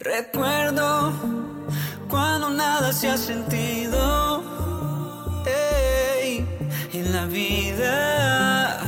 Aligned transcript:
Recuerdo 0.00 1.12
cuando 2.08 2.50
nada 2.50 2.92
se 2.92 3.10
ha 3.10 3.16
sentido 3.16 4.44
ey, 5.44 6.46
en 6.92 7.12
la 7.12 7.26
vida. 7.26 8.78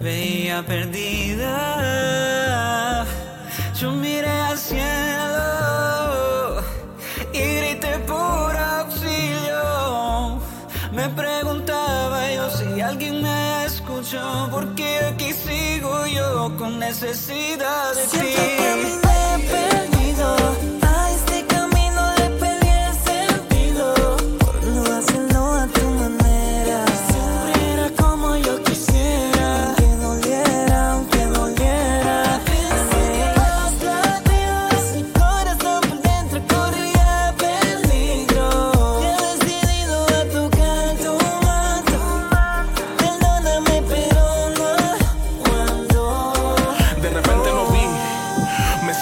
Veía 0.00 0.66
perdida. 0.66 1.46
Yo 3.78 3.92
miré 3.92 4.28
al 4.28 4.58
cielo 4.58 6.60
y 7.32 7.38
grité 7.38 8.00
por 8.00 8.56
auxilio. 8.56 10.40
Me 10.90 11.08
preguntaba 11.10 12.28
yo 12.32 12.50
si 12.50 12.80
alguien 12.80 13.22
me 13.22 13.66
escuchó, 13.66 14.48
porque 14.50 14.98
aquí 15.12 15.32
sigo 15.32 16.06
yo 16.06 16.56
con 16.58 16.80
necesidad 16.80 17.94
de 17.94 18.04
ti. 18.18 18.34
봐 20.42 20.81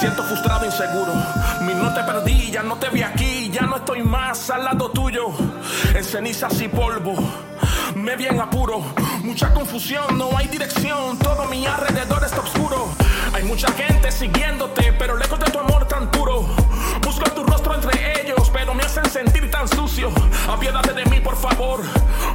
siento 0.01 0.23
frustrado, 0.23 0.65
inseguro. 0.65 1.12
Mi 1.61 1.75
no 1.75 1.93
te 1.93 2.03
perdí, 2.03 2.51
ya 2.51 2.62
no 2.62 2.77
te 2.77 2.89
vi 2.89 3.03
aquí, 3.03 3.51
ya 3.51 3.67
no 3.67 3.77
estoy 3.77 4.03
más 4.03 4.48
al 4.48 4.65
lado 4.65 4.91
tuyo. 4.91 5.27
En 5.95 6.03
cenizas 6.03 6.59
y 6.62 6.69
polvo, 6.69 7.15
me 7.95 8.17
vi 8.17 8.25
en 8.27 8.41
apuro. 8.41 8.83
Mucha 9.23 9.53
confusión, 9.53 10.17
no 10.17 10.34
hay 10.39 10.47
dirección, 10.47 11.19
todo 11.19 11.45
mi 11.47 11.67
alrededor 11.67 12.25
está 12.25 12.41
oscuro. 12.41 12.89
Hay 13.34 13.45
mucha 13.45 13.70
gente 13.73 14.11
siguiéndote, 14.11 14.95
pero 14.95 15.19
lejos 15.19 15.39
de 15.39 15.51
tu 15.51 15.59
amor 15.59 15.87
tan 15.87 16.11
puro. 16.11 16.47
Busco 17.03 17.31
tu 17.33 17.45
rostro 17.45 17.75
entre 17.75 18.23
ellos, 18.23 18.51
pero 18.55 18.73
me 18.75 18.83
hacen 18.83 19.05
sentir 19.05 19.51
tan 19.51 19.69
sucio. 19.69 20.11
Apiádate 20.48 20.95
de 20.95 21.05
mí, 21.07 21.20
por 21.20 21.37
favor, 21.37 21.83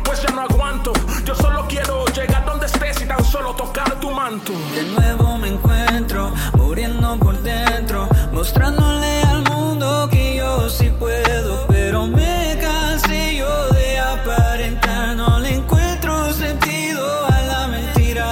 pues 0.03 0.21
ya 0.21 0.29
no 0.29 0.41
aguanto. 0.41 0.93
Yo 1.25 1.33
solo 1.33 1.65
quiero 1.67 2.05
llegar 2.07 2.45
donde 2.45 2.67
estés 2.67 3.01
y 3.01 3.05
tan 3.05 3.23
solo 3.25 3.55
tocar 3.55 3.99
tu 3.99 4.11
manto. 4.11 4.53
De 4.75 4.83
nuevo 4.83 5.37
me 5.39 5.47
encuentro 5.47 6.31
muriendo 6.75 7.17
por 7.19 7.41
dentro, 7.41 8.09
mostrándole 8.33 9.21
al 9.21 9.43
mundo 9.43 10.09
que 10.11 10.35
yo 10.35 10.69
sí 10.69 10.91
puedo, 10.99 11.65
pero 11.67 12.05
me 12.05 12.57
cansé 12.59 13.37
yo 13.37 13.69
de 13.69 13.97
aparentar, 13.97 15.15
no 15.15 15.39
le 15.39 15.55
encuentro 15.55 16.33
sentido 16.33 17.05
a 17.27 17.41
la 17.43 17.67
mentira. 17.67 18.27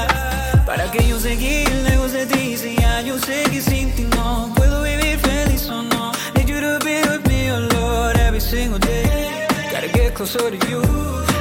¿Para 0.66 0.92
que 0.92 1.08
yo 1.08 1.18
seguir 1.22 1.72
lejos 1.88 2.12
de 2.12 2.26
ti 2.26 2.58
si 2.58 2.76
ya 2.76 3.00
yo 3.00 3.18
sé 3.18 3.44
que 3.50 3.62
sin 3.62 3.96
ti 3.96 4.06
no 4.14 4.52
puedo 4.58 4.84
vivir 4.84 5.18
feliz 5.20 5.70
o 5.70 5.82
no? 5.82 6.12
Need 6.36 6.50
you 6.50 6.60
to 6.60 6.84
be 6.84 7.00
with 7.08 7.26
me, 7.26 7.50
oh 7.50 7.60
Lord, 7.60 8.18
every 8.18 8.42
single 8.42 8.80
day. 8.80 9.48
Gotta 9.72 9.88
get 9.88 10.16
closer 10.16 10.52
to 10.52 10.68
you, 10.70 10.82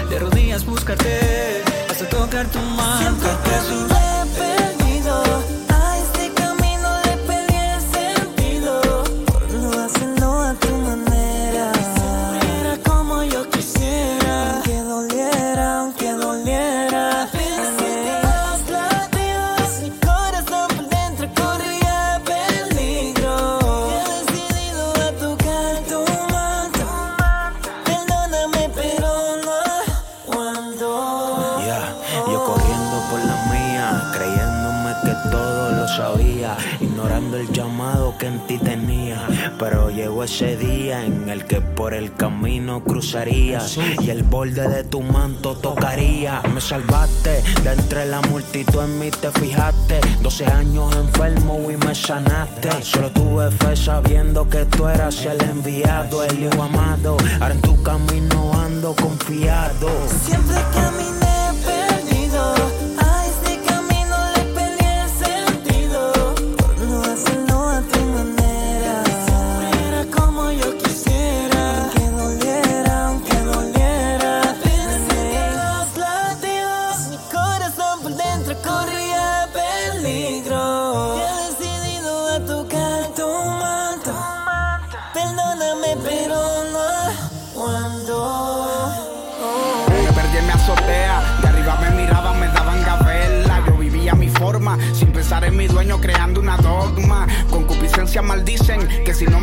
de 0.08 0.20
rodillas 0.20 0.64
buscarte, 0.64 1.64
hasta 1.90 2.08
tocar 2.08 2.46
tu 2.46 2.60
mano. 2.60 3.18
El 37.42 37.52
llamado 37.52 38.16
que 38.18 38.26
en 38.26 38.38
ti 38.46 38.58
tenía. 38.58 39.26
Pero 39.58 39.90
llegó 39.90 40.24
ese 40.24 40.56
día 40.56 41.04
en 41.04 41.28
el 41.28 41.44
que 41.44 41.60
por 41.60 41.94
el 41.94 42.14
camino 42.14 42.82
cruzaría 42.84 43.60
y 44.00 44.10
el 44.10 44.22
borde 44.22 44.68
de 44.68 44.84
tu 44.84 45.00
manto 45.02 45.56
tocaría. 45.56 46.40
Me 46.54 46.60
salvaste 46.60 47.42
de 47.62 47.72
entre 47.72 48.06
la 48.06 48.20
multitud, 48.22 48.82
en 48.84 48.98
mí 48.98 49.10
te 49.10 49.30
fijaste. 49.32 50.00
12 50.22 50.46
años 50.46 50.94
enfermo 50.96 51.70
y 51.70 51.76
me 51.76 51.94
sanaste. 51.94 52.70
Solo 52.82 53.10
tuve 53.10 53.50
fe 53.50 53.76
sabiendo 53.76 54.48
que 54.48 54.64
tú 54.66 54.86
eras 54.86 55.24
el 55.24 55.42
enviado, 55.42 56.24
el 56.24 56.44
hijo 56.44 56.62
amado. 56.62 57.16
Ahora 57.40 57.54
en 57.54 57.60
tu 57.60 57.82
camino 57.82 58.52
ando 58.54 58.94
confiado. 58.94 59.88
Siempre 60.24 60.56
caminé 60.74 61.21
Perdóname, 85.12 85.96
pero 86.02 86.36
no 86.72 87.52
cuando. 87.54 88.92
Me 89.88 90.12
perdí 90.12 90.38
en 90.38 90.46
mi 90.46 90.52
azotea, 90.52 91.38
de 91.42 91.48
arriba 91.48 91.78
me 91.82 91.90
miraban, 91.90 92.40
me 92.40 92.46
daban 92.46 92.82
gabela. 92.82 93.62
Yo 93.66 93.76
vivía 93.76 94.14
mi 94.14 94.30
forma, 94.30 94.78
sin 94.94 95.12
pensar 95.12 95.44
en 95.44 95.56
mi 95.56 95.66
dueño, 95.66 96.00
creando 96.00 96.40
una 96.40 96.56
dogma. 96.56 97.26
Concupiscencia 97.50 98.22
maldicen 98.22 98.88
que 99.04 99.12
si 99.12 99.26
no 99.26 99.38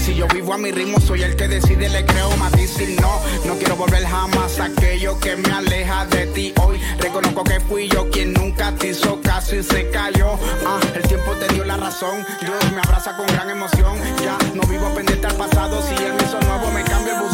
Si 0.00 0.16
yo 0.16 0.26
vivo 0.26 0.52
a 0.52 0.58
mi 0.58 0.72
ritmo, 0.72 0.98
soy 0.98 1.22
el 1.22 1.36
que 1.36 1.46
decide, 1.46 1.88
le 1.88 2.04
creo 2.04 2.36
más 2.38 2.50
difícil. 2.52 2.96
No, 3.00 3.20
no 3.46 3.54
quiero 3.54 3.76
volver 3.76 4.04
jamás 4.04 4.58
a 4.58 4.64
aquello 4.64 5.18
que 5.20 5.36
me 5.36 5.48
aleja 5.52 6.06
de 6.06 6.26
ti. 6.26 6.52
Hoy 6.60 6.80
reconozco 6.98 7.44
que 7.44 7.60
fui 7.60 7.88
yo 7.88 8.10
quien 8.10 8.32
nunca 8.32 8.72
te 8.72 8.88
hizo 8.88 9.20
caso 9.22 9.54
y 9.54 9.62
se 9.62 9.88
cayó. 9.90 10.36
Ah, 10.66 10.80
el 10.92 11.02
tiempo 11.02 11.30
te 11.38 11.54
dio 11.54 11.64
la 11.64 11.76
razón, 11.76 12.26
Dios 12.40 12.72
me 12.72 12.80
abraza 12.80 13.16
con 13.16 13.26
gran 13.28 13.48
emoción. 13.48 13.96
Ya 14.24 14.36
no 14.54 14.62
vivo 14.62 14.92
pendiente 14.92 15.28
al 15.28 15.36
pasado, 15.36 15.80
si 15.82 15.94
él 16.02 16.14
me 16.14 16.46
nuevo, 16.46 16.72
me 16.72 16.82
cambia 16.82 17.14
el 17.14 17.29